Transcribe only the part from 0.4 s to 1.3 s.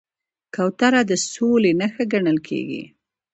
کوتره د